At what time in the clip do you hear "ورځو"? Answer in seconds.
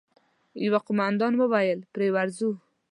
2.15-2.51